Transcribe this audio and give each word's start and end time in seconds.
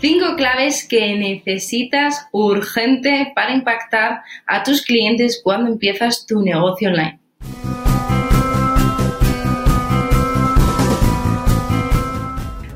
Cinco 0.00 0.34
claves 0.34 0.88
que 0.88 1.14
necesitas 1.14 2.26
urgente 2.32 3.32
para 3.34 3.52
impactar 3.52 4.22
a 4.46 4.62
tus 4.62 4.80
clientes 4.80 5.38
cuando 5.44 5.70
empiezas 5.70 6.24
tu 6.26 6.40
negocio 6.40 6.88
online. 6.88 7.20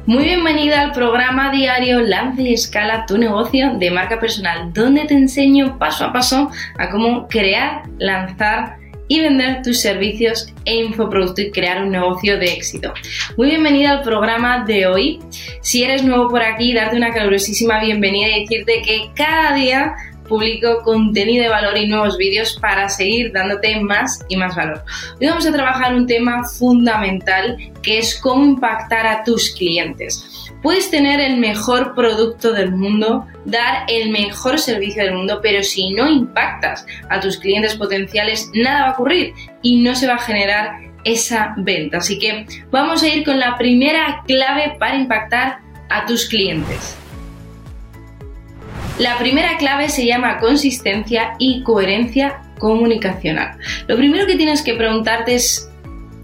Muy 0.05 0.25
bienvenida 0.25 0.83
al 0.83 0.93
programa 0.93 1.51
diario 1.51 2.03
Lance 2.03 2.43
y 2.43 2.53
Escala 2.53 3.07
tu 3.07 3.17
negocio 3.17 3.79
de 3.79 3.91
marca 3.91 4.21
personal, 4.21 4.71
donde 4.75 5.07
te 5.07 5.15
enseño 5.15 5.79
paso 5.79 6.05
a 6.05 6.13
paso 6.13 6.51
a 6.77 6.91
cómo 6.91 7.27
crear, 7.27 7.85
lanzar 7.97 8.84
y 9.09 9.21
vender 9.21 9.63
tus 9.63 9.81
servicios 9.81 10.53
e 10.65 10.77
infoproducto 10.77 11.43
y 11.43 11.51
crear 11.51 11.83
un 11.83 11.91
negocio 11.91 12.39
de 12.39 12.47
éxito. 12.47 12.93
Muy 13.37 13.51
bienvenida 13.51 13.91
al 13.91 14.03
programa 14.03 14.65
de 14.65 14.87
hoy. 14.87 15.21
Si 15.61 15.83
eres 15.83 16.03
nuevo 16.03 16.29
por 16.29 16.43
aquí, 16.43 16.73
darte 16.73 16.97
una 16.97 17.13
calurosísima 17.13 17.81
bienvenida 17.81 18.29
y 18.29 18.41
decirte 18.43 18.83
que 18.83 19.11
cada 19.15 19.55
día 19.55 19.95
publico 20.29 20.83
contenido 20.83 21.45
de 21.45 21.49
valor 21.49 21.77
y 21.77 21.87
nuevos 21.87 22.17
vídeos 22.17 22.59
para 22.61 22.89
seguir 22.89 23.33
dándote 23.33 23.81
más 23.81 24.25
y 24.29 24.37
más 24.37 24.57
valor. 24.57 24.83
Hoy 25.21 25.29
vamos 25.29 25.47
a 25.47 25.53
trabajar 25.53 25.95
un 25.95 26.07
tema 26.07 26.45
fundamental 26.45 27.57
que 27.83 27.99
es 27.99 28.19
cómo 28.21 28.45
impactar 28.45 29.07
a 29.07 29.23
tus 29.25 29.51
clientes. 29.51 30.51
Puedes 30.63 30.91
tener 30.91 31.21
el 31.21 31.37
mejor 31.37 31.95
producto 31.95 32.53
del 32.53 32.73
mundo, 32.73 33.27
dar 33.45 33.85
el 33.89 34.11
mejor 34.11 34.59
servicio 34.59 35.05
del 35.05 35.15
mundo, 35.15 35.41
pero 35.43 35.63
si 35.63 35.93
no 35.93 36.09
impactas 36.09 36.87
a 37.11 37.21
tus 37.21 37.37
clientes 37.37 37.75
potenciales, 37.75 38.51
nada 38.55 38.83
va 38.83 38.89
a 38.89 38.93
ocurrir 38.93 39.35
y 39.63 39.83
no 39.83 39.95
se 39.95 40.07
va 40.07 40.15
a 40.15 40.19
generar 40.19 40.81
esa 41.05 41.55
venta. 41.59 41.99
Así 41.99 42.19
que 42.19 42.47
vamos 42.71 43.03
a 43.03 43.09
ir 43.09 43.25
con 43.25 43.39
la 43.39 43.57
primera 43.59 44.23
clave 44.27 44.77
para 44.79 44.97
impactar 44.97 45.59
a 45.91 46.07
tus 46.07 46.27
clientes. 46.27 46.97
La 48.99 49.19
primera 49.19 49.57
clave 49.59 49.89
se 49.89 50.07
llama 50.07 50.39
consistencia 50.39 51.35
y 51.41 51.65
coherencia 51.65 52.43
comunicacional. 52.59 53.59
Lo 53.89 53.97
primero 53.97 54.25
que 54.27 54.37
tienes 54.37 54.63
que 54.63 54.75
preguntarte 54.75 55.35
es 55.35 55.69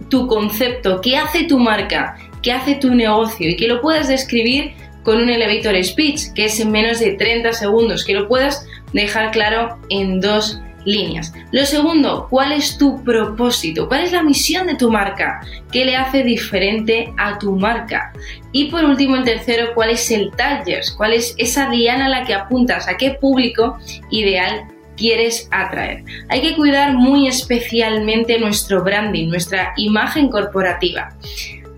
tu 0.08 0.28
concepto, 0.28 1.00
qué 1.00 1.16
hace 1.16 1.44
tu 1.44 1.58
marca, 1.58 2.16
qué 2.42 2.52
hace 2.52 2.76
tu 2.76 2.94
negocio 2.94 3.48
y 3.48 3.56
que 3.56 3.66
lo 3.66 3.80
puedas 3.80 4.06
describir 4.06 4.72
con 5.02 5.20
un 5.20 5.28
elevator 5.28 5.82
speech, 5.82 6.32
que 6.34 6.44
es 6.44 6.60
en 6.60 6.70
menos 6.70 7.00
de 7.00 7.12
30 7.12 7.52
segundos, 7.54 8.04
que 8.04 8.14
lo 8.14 8.28
puedas 8.28 8.64
dejar 8.92 9.32
claro 9.32 9.78
en 9.88 10.20
dos 10.20 10.60
líneas. 10.84 11.32
Lo 11.52 11.64
segundo, 11.64 12.26
¿cuál 12.30 12.52
es 12.52 12.78
tu 12.78 13.02
propósito? 13.02 13.88
¿Cuál 13.88 14.04
es 14.04 14.12
la 14.12 14.22
misión 14.22 14.66
de 14.66 14.74
tu 14.74 14.90
marca? 14.90 15.40
¿Qué 15.72 15.84
le 15.84 15.96
hace 15.96 16.22
diferente 16.22 17.12
a 17.18 17.38
tu 17.38 17.56
marca? 17.56 18.12
Y 18.52 18.70
por 18.70 18.84
último, 18.84 19.16
el 19.16 19.24
tercero, 19.24 19.74
¿cuál 19.74 19.90
es 19.90 20.10
el 20.10 20.30
target? 20.32 20.82
¿Cuál 20.96 21.12
es 21.12 21.34
esa 21.38 21.68
diana 21.68 22.06
a 22.06 22.08
la 22.08 22.24
que 22.24 22.34
apuntas? 22.34 22.88
¿A 22.88 22.96
qué 22.96 23.12
público 23.12 23.78
ideal 24.10 24.66
quieres 25.00 25.48
atraer. 25.50 26.04
Hay 26.28 26.42
que 26.42 26.54
cuidar 26.54 26.92
muy 26.92 27.26
especialmente 27.26 28.38
nuestro 28.38 28.84
branding, 28.84 29.28
nuestra 29.28 29.72
imagen 29.76 30.28
corporativa. 30.28 31.08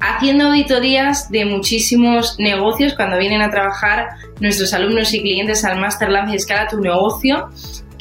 Haciendo 0.01 0.47
auditorías 0.47 1.31
de 1.31 1.45
muchísimos 1.45 2.35
negocios 2.41 2.95
cuando 2.95 3.19
vienen 3.19 3.41
a 3.41 3.51
trabajar 3.51 4.09
nuestros 4.41 4.75
alumnos 4.75 5.15
y 5.15 5.23
clientes 5.23 5.65
al 5.65 5.79
Master 5.79 6.09
Lance 6.11 6.33
y 6.33 6.37
Escala 6.37 6.67
tu 6.67 6.81
negocio, 6.81 7.49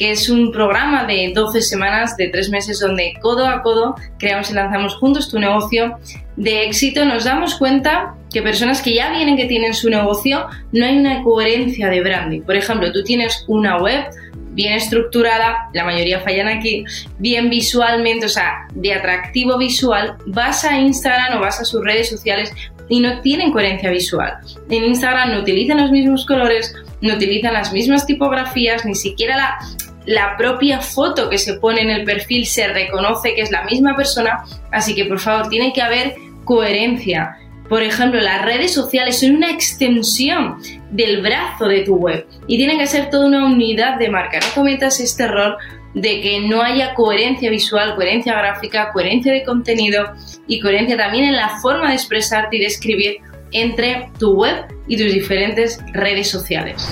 que 0.01 0.09
es 0.09 0.29
un 0.29 0.51
programa 0.51 1.06
de 1.06 1.31
12 1.31 1.62
semanas, 1.62 2.17
de 2.17 2.29
3 2.29 2.50
meses, 2.50 2.79
donde 2.79 3.13
codo 3.22 3.45
a 3.45 3.62
codo 3.62 3.94
creamos 4.17 4.50
y 4.50 4.56
lanzamos 4.56 4.95
juntos 4.95 5.29
tu 5.29 5.38
negocio 5.38 6.00
de 6.38 6.66
éxito, 6.66 7.06
nos 7.06 7.25
damos 7.25 7.53
cuenta 7.53 8.16
que 8.34 8.41
personas 8.41 8.81
que 8.81 8.95
ya 8.95 9.11
vienen 9.11 9.38
que 9.38 9.45
tienen 9.45 9.75
su 9.75 9.91
negocio, 9.91 10.47
no 10.72 10.85
hay 10.88 10.97
una 10.97 11.22
coherencia 11.22 11.88
de 11.88 12.01
branding. 12.01 12.41
Por 12.41 12.56
ejemplo, 12.56 12.91
tú 12.91 13.03
tienes 13.03 13.45
una 13.47 13.78
web 13.78 14.06
bien 14.53 14.73
estructurada, 14.73 15.69
la 15.72 15.84
mayoría 15.84 16.19
fallan 16.22 16.47
aquí, 16.47 16.84
bien 17.19 17.51
visualmente, 17.51 18.25
o 18.25 18.29
sea, 18.29 18.67
de 18.73 18.95
atractivo 18.95 19.59
visual, 19.59 20.16
vas 20.25 20.66
a 20.66 20.79
Instagram 20.79 21.38
o 21.38 21.41
vas 21.41 21.61
a 21.61 21.63
sus 21.63 21.85
redes 21.85 22.09
sociales 22.09 22.51
y 22.90 23.01
no 23.01 23.22
tienen 23.22 23.51
coherencia 23.51 23.91
visual. 23.91 24.34
En 24.67 24.84
Instagram 24.84 25.29
no 25.29 25.41
utilizan 25.41 25.79
los 25.79 25.91
mismos 25.91 26.25
colores, 26.25 26.73
no 27.01 27.13
utilizan 27.13 27.53
las 27.53 27.72
mismas 27.72 28.07
tipografías, 28.07 28.84
ni 28.84 28.95
siquiera 28.95 29.38
la, 29.38 29.57
la 30.06 30.35
propia 30.38 30.81
foto 30.81 31.29
que 31.29 31.38
se 31.38 31.56
pone 31.56 31.81
en 31.81 31.89
el 31.89 32.03
perfil 32.03 32.45
se 32.45 32.67
reconoce 32.67 33.35
que 33.35 33.41
es 33.41 33.51
la 33.51 33.63
misma 33.63 33.95
persona, 33.95 34.44
así 34.72 34.95
que 34.95 35.06
por 35.06 35.19
favor 35.19 35.50
tiene 35.50 35.73
que 35.73 35.81
haber 35.81 36.16
coherencia. 36.44 37.38
Por 37.69 37.84
ejemplo, 37.84 38.19
las 38.19 38.44
redes 38.44 38.73
sociales 38.73 39.19
son 39.19 39.38
una 39.38 39.51
extensión 39.51 40.57
del 40.90 41.22
brazo 41.22 41.67
de 41.67 41.81
tu 41.81 41.95
web 41.95 42.28
y 42.47 42.57
tienen 42.57 42.79
que 42.79 42.88
ser 42.88 43.09
toda 43.09 43.28
una 43.28 43.45
unidad 43.45 43.97
de 43.97 44.09
marca. 44.09 44.40
No 44.40 44.53
cometas 44.53 45.00
este 45.00 45.23
error 45.23 45.57
de 45.94 46.22
que 46.22 46.40
no 46.41 46.61
haya 46.61 46.94
coherencia 46.94 47.50
visual, 47.50 47.95
coherencia 47.95 48.34
gráfica, 48.34 48.91
coherencia 48.91 49.31
de 49.31 49.44
contenido 49.44 50.13
y 50.47 50.59
coherencia 50.59 50.97
también 50.97 51.25
en 51.25 51.35
la 51.35 51.59
forma 51.61 51.90
de 51.90 51.95
expresarte 51.95 52.57
y 52.57 52.59
de 52.59 52.66
escribir 52.66 53.17
entre 53.51 54.09
tu 54.17 54.34
web 54.34 54.66
y 54.88 54.97
tus 54.97 55.13
diferentes 55.13 55.79
redes 55.94 56.29
sociales. 56.29 56.85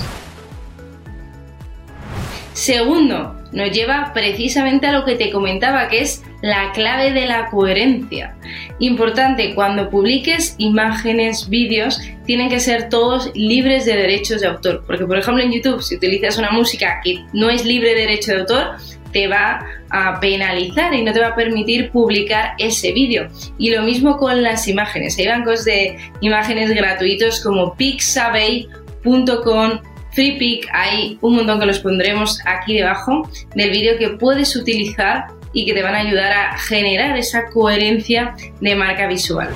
Segundo, 2.60 3.34
nos 3.52 3.70
lleva 3.70 4.10
precisamente 4.12 4.86
a 4.86 4.92
lo 4.92 5.06
que 5.06 5.14
te 5.14 5.30
comentaba, 5.30 5.88
que 5.88 6.02
es 6.02 6.22
la 6.42 6.72
clave 6.72 7.10
de 7.10 7.26
la 7.26 7.46
coherencia. 7.46 8.36
Importante, 8.80 9.54
cuando 9.54 9.88
publiques 9.88 10.56
imágenes, 10.58 11.48
vídeos, 11.48 11.98
tienen 12.26 12.50
que 12.50 12.60
ser 12.60 12.90
todos 12.90 13.30
libres 13.34 13.86
de 13.86 13.96
derechos 13.96 14.42
de 14.42 14.48
autor. 14.48 14.84
Porque, 14.86 15.06
por 15.06 15.16
ejemplo, 15.16 15.42
en 15.42 15.52
YouTube, 15.52 15.80
si 15.80 15.96
utilizas 15.96 16.36
una 16.36 16.50
música 16.50 17.00
que 17.02 17.24
no 17.32 17.48
es 17.48 17.64
libre 17.64 17.94
de 17.94 18.02
derecho 18.02 18.32
de 18.32 18.40
autor, 18.40 18.76
te 19.10 19.26
va 19.26 19.64
a 19.88 20.20
penalizar 20.20 20.92
y 20.92 21.02
no 21.02 21.14
te 21.14 21.20
va 21.20 21.28
a 21.28 21.34
permitir 21.34 21.90
publicar 21.90 22.52
ese 22.58 22.92
vídeo. 22.92 23.30
Y 23.56 23.70
lo 23.70 23.84
mismo 23.84 24.18
con 24.18 24.42
las 24.42 24.68
imágenes. 24.68 25.18
Hay 25.18 25.28
bancos 25.28 25.64
de 25.64 25.96
imágenes 26.20 26.74
gratuitos 26.74 27.42
como 27.42 27.74
pixabay.com, 27.74 29.80
FreePic, 30.12 30.68
hay 30.72 31.18
un 31.20 31.36
montón 31.36 31.60
que 31.60 31.66
los 31.66 31.78
pondremos 31.78 32.38
aquí 32.46 32.74
debajo 32.74 33.28
del 33.54 33.70
vídeo 33.70 33.98
que 33.98 34.10
puedes 34.10 34.56
utilizar 34.56 35.28
y 35.52 35.64
que 35.64 35.74
te 35.74 35.82
van 35.82 35.94
a 35.94 36.00
ayudar 36.00 36.32
a 36.32 36.58
generar 36.58 37.16
esa 37.16 37.46
coherencia 37.46 38.34
de 38.60 38.74
marca 38.74 39.06
visual. 39.06 39.50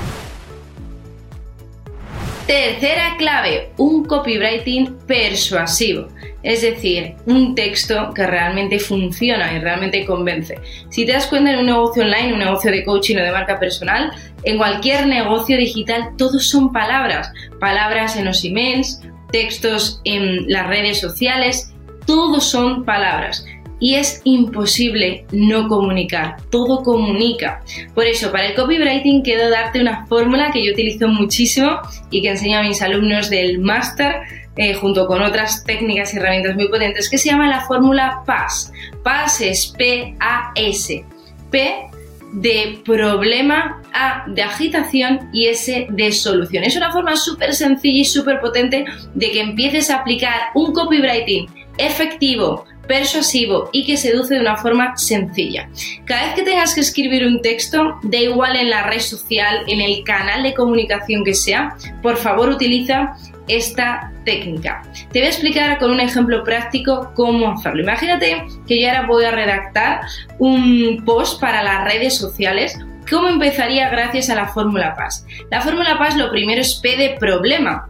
Tercera 2.46 3.16
clave, 3.16 3.70
un 3.78 4.04
copywriting 4.04 4.98
persuasivo, 5.06 6.08
es 6.42 6.60
decir, 6.60 7.14
un 7.24 7.54
texto 7.54 8.12
que 8.12 8.26
realmente 8.26 8.78
funciona 8.78 9.54
y 9.54 9.60
realmente 9.60 10.04
convence. 10.04 10.58
Si 10.90 11.06
te 11.06 11.12
das 11.12 11.26
cuenta 11.26 11.52
en 11.52 11.60
un 11.60 11.66
negocio 11.66 12.02
online, 12.02 12.34
un 12.34 12.40
negocio 12.40 12.70
de 12.70 12.84
coaching 12.84 13.16
o 13.16 13.22
de 13.22 13.32
marca 13.32 13.58
personal, 13.58 14.12
en 14.42 14.58
cualquier 14.58 15.06
negocio 15.06 15.56
digital, 15.56 16.10
todos 16.18 16.46
son 16.46 16.70
palabras, 16.70 17.32
palabras 17.58 18.14
en 18.16 18.26
los 18.26 18.44
emails, 18.44 19.00
textos 19.34 20.00
en 20.04 20.48
las 20.48 20.68
redes 20.68 21.00
sociales, 21.00 21.74
todos 22.06 22.44
son 22.44 22.84
palabras 22.84 23.44
y 23.80 23.96
es 23.96 24.20
imposible 24.22 25.26
no 25.32 25.66
comunicar, 25.66 26.36
todo 26.50 26.84
comunica. 26.84 27.60
Por 27.96 28.06
eso, 28.06 28.30
para 28.30 28.46
el 28.46 28.54
copywriting 28.54 29.22
quiero 29.22 29.50
darte 29.50 29.80
una 29.80 30.06
fórmula 30.06 30.52
que 30.52 30.64
yo 30.64 30.70
utilizo 30.70 31.08
muchísimo 31.08 31.80
y 32.12 32.22
que 32.22 32.28
enseño 32.28 32.60
a 32.60 32.62
mis 32.62 32.80
alumnos 32.80 33.28
del 33.28 33.58
máster 33.58 34.20
eh, 34.56 34.74
junto 34.74 35.08
con 35.08 35.20
otras 35.20 35.64
técnicas 35.64 36.14
y 36.14 36.18
herramientas 36.18 36.54
muy 36.54 36.68
potentes 36.68 37.10
que 37.10 37.18
se 37.18 37.30
llama 37.30 37.48
la 37.48 37.62
fórmula 37.62 38.22
PAS. 38.24 38.72
PAS 39.02 39.40
es 39.40 39.74
P-A-S. 39.76 41.04
P 41.50 41.90
de 42.34 42.80
problema, 42.84 43.80
A 43.92 44.24
de 44.26 44.42
agitación 44.42 45.30
y 45.32 45.46
S 45.46 45.86
de 45.88 46.12
solución. 46.12 46.64
Es 46.64 46.76
una 46.76 46.92
forma 46.92 47.16
súper 47.16 47.54
sencilla 47.54 48.00
y 48.00 48.04
súper 48.04 48.40
potente 48.40 48.84
de 49.14 49.30
que 49.30 49.40
empieces 49.40 49.88
a 49.90 49.98
aplicar 49.98 50.40
un 50.54 50.72
copywriting 50.72 51.46
efectivo, 51.78 52.64
persuasivo 52.88 53.70
y 53.72 53.84
que 53.86 53.96
seduce 53.96 54.34
de 54.34 54.40
una 54.40 54.56
forma 54.56 54.96
sencilla. 54.96 55.68
Cada 56.04 56.26
vez 56.26 56.34
que 56.34 56.42
tengas 56.42 56.74
que 56.74 56.80
escribir 56.80 57.26
un 57.26 57.40
texto, 57.40 57.98
da 58.02 58.18
igual 58.18 58.56
en 58.56 58.70
la 58.70 58.86
red 58.88 59.00
social, 59.00 59.64
en 59.68 59.80
el 59.80 60.02
canal 60.04 60.42
de 60.42 60.54
comunicación 60.54 61.24
que 61.24 61.34
sea, 61.34 61.76
por 62.02 62.16
favor 62.16 62.48
utiliza 62.48 63.16
esta 63.46 64.12
técnica. 64.24 64.82
Te 65.12 65.20
voy 65.20 65.26
a 65.26 65.30
explicar 65.30 65.78
con 65.78 65.90
un 65.90 66.00
ejemplo 66.00 66.42
práctico 66.44 67.12
cómo 67.14 67.52
hacerlo. 67.52 67.82
Imagínate 67.82 68.44
que 68.66 68.80
yo 68.80 68.88
ahora 68.88 69.06
voy 69.06 69.24
a 69.24 69.30
redactar 69.30 70.00
un 70.38 71.02
post 71.04 71.40
para 71.40 71.62
las 71.62 71.84
redes 71.84 72.16
sociales. 72.16 72.78
¿Cómo 73.08 73.28
empezaría 73.28 73.90
gracias 73.90 74.30
a 74.30 74.34
la 74.34 74.48
fórmula 74.48 74.94
PAS? 74.94 75.26
La 75.50 75.60
fórmula 75.60 75.98
PAS 75.98 76.16
lo 76.16 76.30
primero 76.30 76.60
es 76.60 76.76
P 76.76 76.96
de 76.96 77.16
problema. 77.18 77.88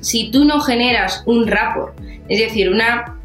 Si 0.00 0.30
tú 0.30 0.44
no 0.44 0.60
generas 0.60 1.22
un 1.26 1.46
rapport, 1.46 1.98
es 2.28 2.38
decir, 2.38 2.70
una 2.70 3.18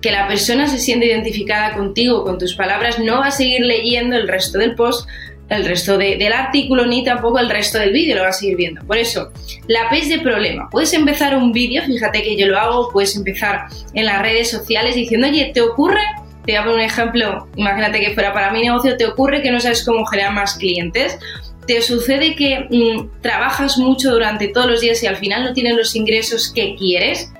que 0.00 0.10
la 0.10 0.26
persona 0.26 0.66
se 0.66 0.78
siente 0.78 1.06
identificada 1.06 1.74
contigo, 1.74 2.24
con 2.24 2.38
tus 2.38 2.54
palabras, 2.54 2.98
no 2.98 3.20
va 3.20 3.26
a 3.26 3.30
seguir 3.30 3.60
leyendo 3.60 4.16
el 4.16 4.28
resto 4.28 4.58
del 4.58 4.74
post 4.74 5.08
el 5.50 5.64
resto 5.64 5.98
del 5.98 6.32
artículo 6.32 6.86
ni 6.86 7.04
tampoco 7.04 7.38
el 7.38 7.50
resto 7.50 7.78
del 7.78 7.92
vídeo, 7.92 8.16
lo 8.16 8.22
vas 8.22 8.36
a 8.36 8.40
seguir 8.40 8.56
viendo. 8.56 8.82
Por 8.86 8.96
eso, 8.96 9.32
la 9.66 9.90
P 9.90 10.00
de 10.06 10.20
problema. 10.20 10.68
Puedes 10.70 10.92
empezar 10.94 11.36
un 11.36 11.52
vídeo, 11.52 11.82
fíjate 11.84 12.22
que 12.22 12.36
yo 12.36 12.46
lo 12.46 12.58
hago, 12.58 12.90
puedes 12.92 13.14
empezar 13.16 13.66
en 13.92 14.06
las 14.06 14.22
redes 14.22 14.50
sociales 14.50 14.94
diciendo, 14.94 15.26
oye, 15.26 15.50
¿te 15.52 15.60
ocurre? 15.60 16.00
Te 16.46 16.52
voy 16.52 16.56
a 16.56 16.62
poner 16.62 16.78
un 16.78 16.84
ejemplo, 16.84 17.48
imagínate 17.56 18.00
que 18.00 18.14
fuera 18.14 18.32
para 18.32 18.50
mi 18.50 18.62
negocio, 18.62 18.96
¿te 18.96 19.06
ocurre 19.06 19.42
que 19.42 19.50
no 19.50 19.60
sabes 19.60 19.84
cómo 19.84 20.06
generar 20.06 20.32
más 20.32 20.54
clientes? 20.54 21.18
¿Te 21.66 21.82
sucede 21.82 22.34
que 22.34 22.66
mm, 22.70 23.20
trabajas 23.20 23.76
mucho 23.76 24.12
durante 24.12 24.48
todos 24.48 24.66
los 24.66 24.80
días 24.80 25.02
y 25.02 25.06
al 25.06 25.16
final 25.16 25.44
no 25.44 25.52
tienes 25.52 25.76
los 25.76 25.94
ingresos 25.94 26.50
que 26.54 26.76
quieres? 26.76 27.32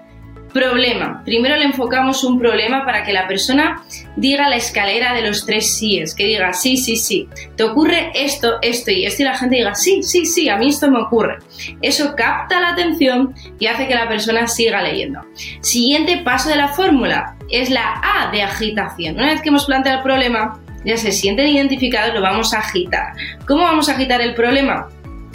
Problema. 0.52 1.22
Primero 1.24 1.56
le 1.56 1.64
enfocamos 1.64 2.24
un 2.24 2.38
problema 2.38 2.84
para 2.84 3.04
que 3.04 3.12
la 3.12 3.28
persona 3.28 3.84
diga 4.16 4.48
la 4.48 4.56
escalera 4.56 5.14
de 5.14 5.22
los 5.22 5.46
tres 5.46 5.76
síes, 5.76 6.14
que 6.14 6.24
diga 6.24 6.52
sí, 6.52 6.76
sí, 6.76 6.96
sí. 6.96 7.28
Te 7.56 7.62
ocurre 7.62 8.10
esto, 8.14 8.58
esto 8.60 8.90
y 8.90 9.06
esto 9.06 9.22
y 9.22 9.26
la 9.26 9.38
gente 9.38 9.56
diga 9.56 9.74
sí, 9.74 10.02
sí, 10.02 10.26
sí, 10.26 10.48
a 10.48 10.56
mí 10.56 10.68
esto 10.68 10.90
me 10.90 11.00
ocurre. 11.00 11.38
Eso 11.82 12.16
capta 12.16 12.60
la 12.60 12.70
atención 12.70 13.32
y 13.60 13.66
hace 13.66 13.86
que 13.86 13.94
la 13.94 14.08
persona 14.08 14.48
siga 14.48 14.82
leyendo. 14.82 15.20
Siguiente 15.60 16.18
paso 16.24 16.48
de 16.48 16.56
la 16.56 16.68
fórmula 16.68 17.36
es 17.48 17.70
la 17.70 18.00
A 18.02 18.30
de 18.32 18.42
agitación. 18.42 19.16
Una 19.16 19.28
vez 19.28 19.42
que 19.42 19.50
hemos 19.50 19.66
planteado 19.66 19.98
el 19.98 20.04
problema, 20.04 20.60
ya 20.84 20.96
se 20.96 21.12
sienten 21.12 21.48
identificados, 21.48 22.14
lo 22.14 22.22
vamos 22.22 22.54
a 22.54 22.58
agitar. 22.58 23.12
¿Cómo 23.46 23.62
vamos 23.62 23.88
a 23.88 23.92
agitar 23.92 24.20
el 24.20 24.34
problema? 24.34 24.88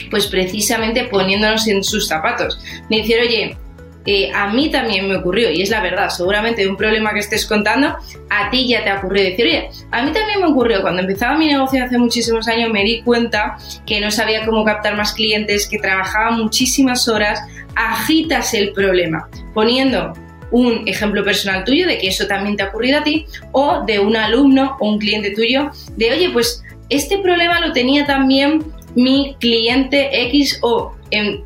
Pues 0.10 0.28
precisamente 0.28 1.06
poniéndonos 1.06 1.68
en 1.68 1.84
sus 1.84 2.08
zapatos. 2.08 2.60
Me 2.90 2.98
decir, 2.98 3.18
oye, 3.20 3.58
eh, 4.06 4.31
a 4.34 4.54
mí 4.54 4.69
también 4.69 5.07
me 5.07 5.18
ocurrió, 5.18 5.50
y 5.50 5.62
es 5.62 5.69
la 5.69 5.81
verdad, 5.81 6.10
seguramente 6.10 6.62
de 6.62 6.68
un 6.68 6.78
problema 6.78 7.13
que 7.13 7.19
estés 7.19 7.46
contando, 7.46 7.96
a 8.30 8.50
ti 8.52 8.68
ya 8.68 8.84
te 8.84 8.90
ha 8.90 9.00
ocurrido 9.00 9.30
decir, 9.30 9.46
oye, 9.46 9.69
a 9.92 10.04
mí 10.04 10.12
también 10.12 10.40
me 10.40 10.48
ocurrió, 10.48 10.81
cuando 10.81 11.02
empezaba 11.02 11.38
mi 11.38 11.48
negocio 11.48 11.84
hace 11.84 11.98
muchísimos 11.98 12.48
años 12.48 12.72
me 12.72 12.84
di 12.84 13.02
cuenta 13.02 13.57
que 13.86 14.00
no 14.00 14.12
sabía 14.12 14.46
cómo 14.46 14.63
captar 14.63 14.96
más 14.96 15.13
clientes, 15.13 15.68
que 15.68 15.80
trabajaba 15.80 16.31
muchísimas 16.31 17.07
horas, 17.07 17.40
agitas 17.75 18.54
el 18.54 18.74
problema, 18.74 19.28
poniendo 19.54 20.13
un 20.51 20.88
ejemplo 20.88 21.24
personal 21.24 21.63
tuyo 21.63 21.88
de 21.88 21.98
que 21.98 22.08
eso 22.08 22.28
también 22.28 22.56
te 22.56 22.63
ha 22.63 22.68
ocurrido 22.68 23.00
a 23.00 23.04
ti, 23.04 23.25
o 23.51 23.84
de 23.86 24.00
un 24.00 24.16
alumno 24.16 24.78
o 24.80 24.90
un 24.90 25.00
cliente 25.00 25.31
tuyo, 25.31 25.72
de, 25.98 26.12
oye, 26.12 26.30
pues 26.31 26.63
este 26.90 27.18
problema 27.18 27.60
lo 27.60 27.74
tenía 27.74 28.06
también 28.06 28.63
mi 28.96 29.36
cliente 29.40 30.28
X 30.28 30.60
o 30.62 30.94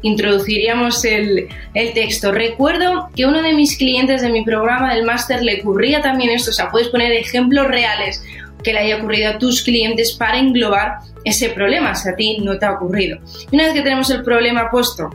introduciríamos 0.01 1.03
el, 1.05 1.47
el, 1.73 1.93
texto. 1.93 2.31
Recuerdo 2.31 3.09
que 3.15 3.25
uno 3.25 3.41
de 3.41 3.53
mis 3.53 3.77
clientes 3.77 4.21
de 4.21 4.29
mi 4.29 4.43
programa 4.43 4.93
del 4.93 5.05
máster 5.05 5.43
le 5.43 5.61
ocurría 5.61 6.01
también 6.01 6.31
esto, 6.31 6.51
o 6.51 6.53
sea, 6.53 6.69
puedes 6.69 6.89
poner 6.89 7.11
ejemplos 7.11 7.67
reales 7.67 8.23
que 8.63 8.73
le 8.73 8.79
haya 8.79 8.97
ocurrido 8.97 9.31
a 9.31 9.37
tus 9.37 9.63
clientes 9.63 10.11
para 10.13 10.37
englobar 10.37 10.99
ese 11.23 11.49
problema, 11.49 11.95
si 11.95 12.09
a 12.09 12.15
ti 12.15 12.37
no 12.41 12.57
te 12.57 12.65
ha 12.65 12.73
ocurrido. 12.73 13.19
Y 13.51 13.55
una 13.55 13.65
vez 13.65 13.73
que 13.73 13.81
tenemos 13.81 14.09
el 14.09 14.23
problema 14.23 14.69
puesto, 14.69 15.09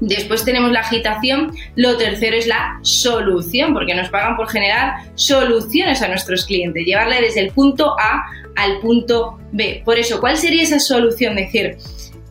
Después 0.00 0.44
tenemos 0.44 0.70
la 0.70 0.80
agitación, 0.80 1.52
lo 1.74 1.96
tercero 1.96 2.36
es 2.36 2.46
la 2.46 2.78
solución, 2.82 3.74
porque 3.74 3.94
nos 3.94 4.08
pagan 4.10 4.36
por 4.36 4.48
generar 4.48 4.94
soluciones 5.16 6.02
a 6.02 6.08
nuestros 6.08 6.46
clientes, 6.46 6.86
llevarle 6.86 7.20
desde 7.20 7.40
el 7.40 7.50
punto 7.50 7.96
A 7.98 8.24
al 8.54 8.78
punto 8.78 9.38
B. 9.52 9.82
Por 9.84 9.98
eso, 9.98 10.20
¿cuál 10.20 10.36
sería 10.36 10.62
esa 10.62 10.78
solución? 10.78 11.34
Decir, 11.34 11.78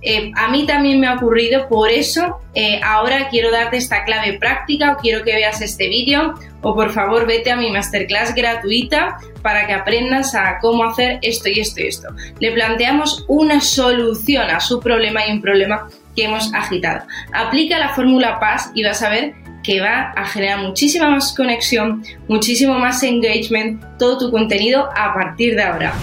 eh, 0.02 0.32
a 0.36 0.50
mí 0.50 0.66
también 0.66 1.00
me 1.00 1.08
ha 1.08 1.16
ocurrido, 1.16 1.68
por 1.68 1.90
eso 1.90 2.40
eh, 2.54 2.80
ahora 2.84 3.30
quiero 3.30 3.52
darte 3.52 3.78
esta 3.78 4.04
clave 4.04 4.34
práctica 4.34 4.94
o 4.94 4.98
quiero 4.98 5.24
que 5.24 5.34
veas 5.34 5.62
este 5.62 5.90
vídeo 5.90 6.36
o 6.62 6.76
por 6.76 6.92
favor 6.92 7.26
vete 7.26 7.52
a 7.52 7.56
mi 7.56 7.72
masterclass 7.72 8.36
gratuita 8.36 9.18
para 9.42 9.66
que 9.66 9.74
aprendas 9.74 10.36
a 10.36 10.60
cómo 10.60 10.84
hacer 10.84 11.20
esto 11.24 11.50
y 11.50 11.60
esto 11.60 11.82
y 11.82 11.88
esto. 11.88 12.10
Le 12.40 12.52
planteamos 12.52 13.26
una 13.28 13.60
solución 13.60 14.50
a 14.50 14.60
su 14.60 14.80
problema 14.80 15.26
y 15.26 15.32
un 15.32 15.42
problema 15.42 15.88
que 16.16 16.26
hemos 16.26 16.54
agitado. 16.54 17.06
Aplica 17.34 17.80
la 17.80 17.90
fórmula 17.90 18.40
PAS 18.40 18.72
y 18.76 18.84
vas 18.84 19.02
a 19.02 19.10
ver 19.10 19.34
que 19.64 19.82
va 19.82 20.12
a 20.16 20.26
generar 20.26 20.60
muchísima 20.60 21.10
más 21.10 21.36
conexión, 21.36 22.04
muchísimo 22.28 22.80
más 22.80 23.04
engagement, 23.04 23.84
todo 23.98 24.18
tu 24.18 24.32
contenido 24.32 24.90
a 24.96 25.14
partir 25.14 25.56
de 25.56 25.64
ahora. 25.64 25.94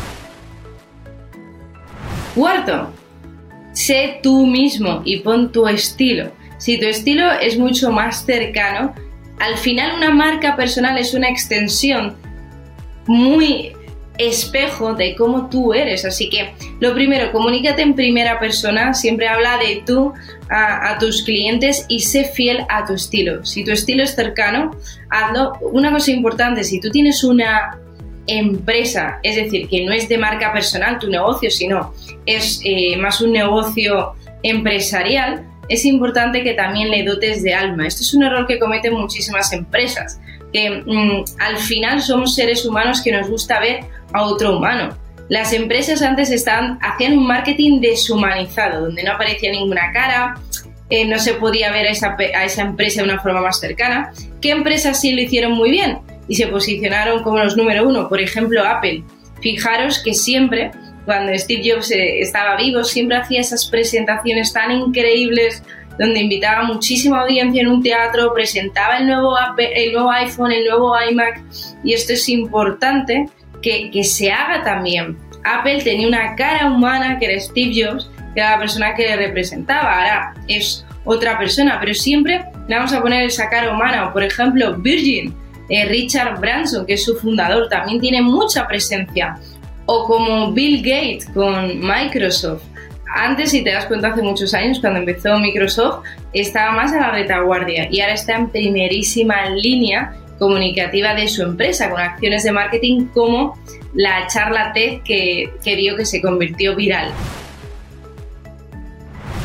Cuarto, 2.34 2.92
sé 3.74 4.20
tú 4.22 4.46
mismo 4.46 5.02
y 5.04 5.18
pon 5.18 5.52
tu 5.52 5.68
estilo. 5.68 6.32
Si 6.56 6.78
tu 6.78 6.86
estilo 6.86 7.30
es 7.32 7.58
mucho 7.58 7.90
más 7.90 8.24
cercano, 8.24 8.94
al 9.38 9.58
final 9.58 9.96
una 9.96 10.10
marca 10.10 10.56
personal 10.56 10.96
es 10.96 11.12
una 11.12 11.28
extensión 11.28 12.16
muy 13.06 13.72
espejo 14.16 14.94
de 14.94 15.14
cómo 15.16 15.50
tú 15.50 15.74
eres. 15.74 16.04
Así 16.04 16.30
que 16.30 16.54
lo 16.80 16.94
primero, 16.94 17.32
comunícate 17.32 17.82
en 17.82 17.94
primera 17.94 18.38
persona, 18.38 18.94
siempre 18.94 19.28
habla 19.28 19.58
de 19.58 19.82
tú 19.84 20.12
a, 20.48 20.96
tus 20.98 21.22
clientes 21.24 21.84
y 21.88 22.00
sé 22.00 22.24
fiel 22.24 22.64
a 22.68 22.86
tu 22.86 22.94
estilo. 22.94 23.44
Si 23.44 23.64
tu 23.64 23.72
estilo 23.72 24.02
es 24.02 24.14
cercano, 24.14 24.70
hazlo. 25.10 25.54
Una 25.60 25.92
cosa 25.92 26.12
importante, 26.12 26.64
si 26.64 26.80
tú 26.80 26.90
tienes 26.90 27.24
una 27.24 27.78
empresa, 28.26 29.18
es 29.22 29.36
decir, 29.36 29.68
que 29.68 29.84
no 29.84 29.92
es 29.92 30.08
de 30.08 30.18
marca 30.18 30.52
personal 30.52 30.98
tu 30.98 31.08
negocio, 31.08 31.50
sino 31.50 31.92
es 32.26 32.60
eh, 32.64 32.96
más 32.96 33.20
un 33.20 33.32
negocio 33.32 34.14
empresarial, 34.42 35.44
es 35.68 35.84
importante 35.84 36.42
que 36.42 36.54
también 36.54 36.90
le 36.90 37.04
dotes 37.04 37.42
de 37.42 37.54
alma. 37.54 37.86
Esto 37.86 38.02
es 38.02 38.14
un 38.14 38.22
error 38.22 38.46
que 38.46 38.58
cometen 38.58 38.94
muchísimas 38.94 39.52
empresas, 39.52 40.20
que 40.52 40.82
mm, 40.84 41.24
al 41.40 41.56
final 41.58 42.02
somos 42.02 42.34
seres 42.34 42.64
humanos 42.64 43.02
que 43.02 43.12
nos 43.12 43.28
gusta 43.28 43.60
ver 43.60 43.84
a 44.12 44.22
otro 44.22 44.56
humano. 44.56 44.96
Las 45.28 45.52
empresas 45.54 46.02
antes 46.02 46.30
estaban, 46.30 46.78
hacían 46.82 47.16
un 47.16 47.26
marketing 47.26 47.80
deshumanizado, 47.80 48.82
donde 48.82 49.02
no 49.02 49.12
aparecía 49.12 49.50
ninguna 49.50 49.90
cara, 49.92 50.34
eh, 50.90 51.06
no 51.06 51.18
se 51.18 51.34
podía 51.34 51.72
ver 51.72 51.86
a 51.86 51.90
esa, 51.90 52.14
a 52.18 52.44
esa 52.44 52.62
empresa 52.62 53.02
de 53.02 53.08
una 53.08 53.20
forma 53.20 53.40
más 53.40 53.58
cercana. 53.58 54.12
¿Qué 54.42 54.50
empresas 54.50 55.00
sí 55.00 55.12
lo 55.12 55.22
hicieron 55.22 55.52
muy 55.52 55.70
bien? 55.70 55.98
Y 56.28 56.36
se 56.36 56.46
posicionaron 56.46 57.22
como 57.22 57.38
los 57.38 57.56
número 57.56 57.88
uno. 57.88 58.08
Por 58.08 58.20
ejemplo, 58.20 58.62
Apple. 58.64 59.02
Fijaros 59.40 60.02
que 60.02 60.14
siempre, 60.14 60.70
cuando 61.04 61.36
Steve 61.36 61.62
Jobs 61.64 61.90
eh, 61.90 62.20
estaba 62.20 62.56
vivo, 62.56 62.82
siempre 62.84 63.16
hacía 63.16 63.40
esas 63.40 63.66
presentaciones 63.66 64.52
tan 64.52 64.72
increíbles 64.72 65.62
donde 65.98 66.20
invitaba 66.20 66.64
muchísima 66.64 67.20
audiencia 67.20 67.62
en 67.62 67.68
un 67.68 67.82
teatro, 67.82 68.32
presentaba 68.34 68.98
el 68.98 69.06
nuevo, 69.06 69.36
el 69.58 69.92
nuevo 69.92 70.10
iPhone, 70.10 70.52
el 70.52 70.64
nuevo 70.64 70.94
iMac, 71.10 71.42
y 71.84 71.92
esto 71.92 72.14
es 72.14 72.28
importante 72.28 73.26
que, 73.62 73.90
que 73.90 74.02
se 74.02 74.32
haga 74.32 74.64
también. 74.64 75.16
Apple 75.44 75.82
tenía 75.82 76.08
una 76.08 76.34
cara 76.34 76.66
humana 76.66 77.18
que 77.18 77.26
era 77.26 77.40
Steve 77.40 77.72
Jobs, 77.74 78.10
que 78.34 78.40
era 78.40 78.52
la 78.52 78.58
persona 78.58 78.94
que 78.94 79.06
le 79.06 79.16
representaba, 79.16 79.98
ahora 79.98 80.34
es 80.48 80.84
otra 81.04 81.38
persona, 81.38 81.78
pero 81.78 81.94
siempre 81.94 82.44
le 82.66 82.76
vamos 82.76 82.92
a 82.92 83.00
poner 83.00 83.24
esa 83.24 83.48
cara 83.48 83.72
humana, 83.72 84.12
por 84.12 84.24
ejemplo 84.24 84.74
Virgin, 84.78 85.34
eh, 85.68 85.84
Richard 85.86 86.40
Branson, 86.40 86.86
que 86.86 86.94
es 86.94 87.04
su 87.04 87.16
fundador, 87.16 87.68
también 87.68 88.00
tiene 88.00 88.22
mucha 88.22 88.66
presencia. 88.66 89.36
O 89.86 90.04
como 90.04 90.52
Bill 90.52 90.78
Gates 90.78 91.26
con 91.34 91.80
Microsoft. 91.80 92.62
Antes, 93.14 93.50
si 93.50 93.62
te 93.62 93.70
das 93.70 93.86
cuenta, 93.86 94.08
hace 94.08 94.22
muchos 94.22 94.54
años, 94.54 94.80
cuando 94.80 94.98
empezó 94.98 95.38
Microsoft, 95.38 96.04
estaba 96.32 96.72
más 96.72 96.92
a 96.92 96.98
la 96.98 97.10
retaguardia 97.12 97.88
y 97.90 98.00
ahora 98.00 98.14
está 98.14 98.34
en 98.34 98.48
primerísima 98.48 99.50
línea 99.50 100.16
comunicativa 100.38 101.14
de 101.14 101.28
su 101.28 101.42
empresa, 101.42 101.90
con 101.90 102.00
acciones 102.00 102.42
de 102.42 102.52
marketing 102.52 103.06
como 103.14 103.56
la 103.94 104.26
charla 104.26 104.72
TED 104.72 105.02
que, 105.02 105.52
que 105.62 105.76
vio 105.76 105.96
que 105.96 106.04
se 106.04 106.20
convirtió 106.20 106.74
viral. 106.74 107.12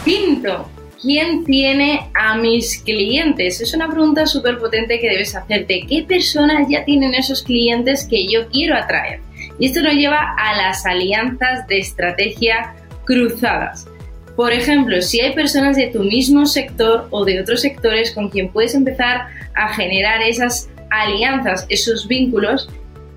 Quinto, 0.03 0.67
¿quién 1.01 1.45
tiene 1.45 2.09
a 2.13 2.37
mis 2.37 2.81
clientes? 2.81 3.61
Es 3.61 3.73
una 3.73 3.89
pregunta 3.89 4.25
súper 4.25 4.57
potente 4.57 4.99
que 4.99 5.09
debes 5.09 5.35
hacerte. 5.35 5.85
¿Qué 5.87 6.03
personas 6.03 6.67
ya 6.69 6.83
tienen 6.83 7.13
esos 7.13 7.43
clientes 7.43 8.05
que 8.09 8.27
yo 8.27 8.47
quiero 8.49 8.75
atraer? 8.75 9.21
Y 9.57 9.67
esto 9.67 9.81
nos 9.81 9.93
lleva 9.93 10.35
a 10.37 10.55
las 10.55 10.85
alianzas 10.85 11.67
de 11.67 11.79
estrategia 11.79 12.75
cruzadas. 13.05 13.87
Por 14.35 14.53
ejemplo, 14.53 15.01
si 15.01 15.19
hay 15.19 15.33
personas 15.33 15.75
de 15.75 15.87
tu 15.87 16.03
mismo 16.03 16.45
sector 16.45 17.07
o 17.11 17.25
de 17.25 17.41
otros 17.41 17.61
sectores 17.61 18.11
con 18.11 18.29
quien 18.29 18.49
puedes 18.49 18.73
empezar 18.73 19.27
a 19.55 19.73
generar 19.73 20.21
esas 20.21 20.69
alianzas, 20.89 21.65
esos 21.69 22.07
vínculos, 22.07 22.69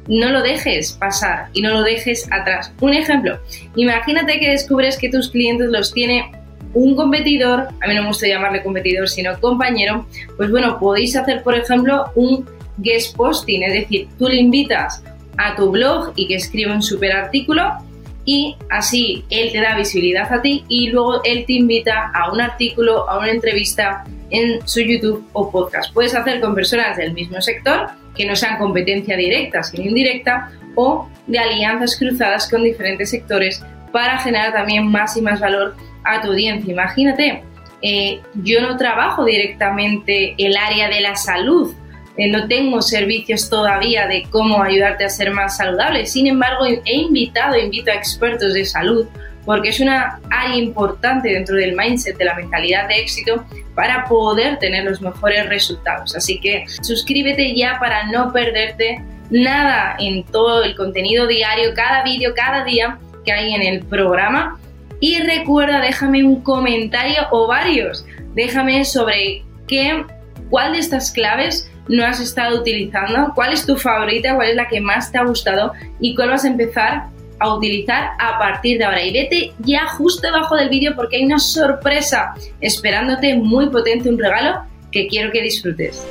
no 0.09 0.31
lo 0.31 0.43
dejes 0.43 0.93
pasar 0.93 1.49
y 1.53 1.63
no 1.63 1.71
lo 1.71 1.83
dejes 1.83 2.27
atrás. 2.33 2.73
Un 2.81 2.95
ejemplo, 2.95 3.39
imagínate 3.77 4.41
que 4.41 4.51
descubres 4.51 4.99
que 4.99 5.11
tus 5.11 5.31
clientes 5.31 5.69
los 5.71 5.93
tiene 5.93 6.33
un 6.75 6.97
competidor, 6.97 7.69
a 7.81 7.87
mí 7.87 7.95
no 7.95 8.03
me 8.03 8.09
gusta 8.09 8.27
llamarle 8.27 8.63
competidor, 8.63 9.09
sino 9.09 9.39
compañero, 9.41 10.07
pues 10.37 10.51
bueno, 10.51 10.79
podéis 10.79 11.17
hacer, 11.17 11.43
por 11.43 11.55
ejemplo, 11.55 12.07
un 12.15 12.47
guest 12.79 13.17
posting, 13.17 13.63
es 13.63 13.73
decir, 13.75 14.09
tú 14.19 14.29
le 14.29 14.37
invitas 14.37 15.03
a 15.39 15.55
tu 15.55 15.71
blog 15.71 16.13
y 16.17 16.27
que 16.27 16.37
escribe 16.37 16.73
un 16.73 16.83
super 16.83 17.13
artículo 17.13 17.79
y 18.25 18.57
así 18.71 19.25
él 19.31 19.51
te 19.53 19.61
da 19.61 19.77
visibilidad 19.77 20.33
a 20.33 20.41
ti 20.41 20.65
y 20.69 20.89
luego 20.89 21.23
él 21.25 21.45
te 21.47 21.55
invita 21.55 22.11
a 22.15 22.33
un 22.33 22.41
artículo, 22.41 23.09
a 23.09 23.19
una 23.19 23.31
entrevista 23.31 24.05
en 24.31 24.67
su 24.67 24.81
YouTube 24.81 25.27
o 25.33 25.51
podcast. 25.51 25.93
Puedes 25.93 26.15
hacer 26.15 26.41
con 26.41 26.55
personas 26.55 26.97
del 26.97 27.13
mismo 27.13 27.41
sector 27.41 27.89
que 28.15 28.25
no 28.25 28.37
sean 28.37 28.59
competencia 28.59 29.17
directa, 29.17 29.63
sino 29.63 29.85
indirecta, 29.85 30.51
o 30.75 31.09
de 31.27 31.39
alianzas 31.39 31.97
cruzadas 31.97 32.49
con 32.49 32.63
diferentes 32.63 33.11
sectores 33.11 33.63
para 33.93 34.19
generar 34.19 34.53
también 34.53 34.87
más 34.87 35.17
y 35.17 35.23
más 35.23 35.41
valor 35.41 35.75
a 36.05 36.21
tu 36.21 36.29
audiencia. 36.29 36.73
Imagínate, 36.73 37.43
eh, 37.83 38.21
yo 38.35 38.61
no 38.61 38.77
trabajo 38.77 39.25
directamente 39.25 40.35
el 40.39 40.57
área 40.57 40.89
de 40.89 41.01
la 41.01 41.17
salud, 41.17 41.75
eh, 42.17 42.31
no 42.31 42.47
tengo 42.47 42.83
servicios 42.83 43.49
todavía 43.49 44.07
de 44.07 44.25
cómo 44.31 44.63
ayudarte 44.63 45.05
a 45.05 45.09
ser 45.09 45.31
más 45.31 45.57
saludable. 45.57 46.07
Sin 46.07 46.27
embargo, 46.27 46.67
he 46.67 46.95
invitado, 46.95 47.57
invito 47.57 47.91
a 47.91 47.95
expertos 47.95 48.53
de 48.55 48.65
salud 48.65 49.07
porque 49.45 49.71
es 49.71 49.81
una 49.81 50.21
área 50.31 50.57
importante 50.57 51.31
dentro 51.31 51.57
del 51.57 51.75
mindset, 51.75 52.17
de 52.17 52.25
la 52.25 52.35
mentalidad 52.35 52.89
de 52.89 52.97
éxito, 53.01 53.45
para 53.75 54.05
poder 54.05 54.59
tener 54.59 54.85
los 54.85 55.01
mejores 55.01 55.49
resultados. 55.49 56.15
Así 56.15 56.39
que 56.39 56.65
suscríbete 56.83 57.55
ya 57.55 57.79
para 57.81 58.07
no 58.07 58.33
perderte 58.33 59.03
nada 59.31 59.97
en 59.99 60.25
todo 60.25 60.63
el 60.63 60.77
contenido 60.77 61.27
diario, 61.27 61.75
cada 61.75 62.03
vídeo, 62.05 62.35
cada 62.37 62.65
día 62.65 62.99
que 63.25 63.33
hay 63.33 63.55
en 63.55 63.63
el 63.63 63.85
programa. 63.85 64.61
Y 65.03 65.19
recuerda, 65.19 65.81
déjame 65.81 66.23
un 66.23 66.43
comentario 66.43 67.27
o 67.33 67.49
varios. 67.49 68.07
Déjame 68.35 68.85
sobre 68.85 69.43
qué, 69.67 70.05
cuál 70.49 70.75
de 70.75 70.79
estas 70.79 71.11
claves 71.11 71.69
no 71.89 72.07
has 72.07 72.21
estado 72.21 72.61
utilizando, 72.61 73.33
cuál 73.35 73.53
es 73.53 73.67
tu 73.67 73.77
favorita, 73.77 74.37
cuál 74.37 74.51
es 74.51 74.55
la 74.55 74.69
que 74.69 74.81
más 74.81 75.11
te 75.11 75.19
ha 75.19 75.25
gustado 75.25 75.73
y 75.99 76.15
cuál 76.15 76.31
vas 76.31 76.45
a 76.45 76.49
empezar 76.49 77.07
a 77.41 77.53
utilizar 77.53 78.11
a 78.21 78.39
partir 78.39 78.79
de 78.79 78.85
ahora. 78.85 79.03
Y 79.03 79.13
vete 79.13 79.53
ya 79.59 79.89
justo 79.89 80.25
debajo 80.25 80.55
del 80.55 80.69
vídeo 80.69 80.95
porque 80.95 81.17
hay 81.17 81.25
una 81.25 81.41
sorpresa 81.41 82.35
esperándote 82.61 83.35
muy 83.35 83.71
potente, 83.71 84.09
un 84.09 84.21
regalo 84.21 84.63
que 84.93 85.09
quiero 85.09 85.33
que 85.33 85.43
disfrutes. 85.43 86.07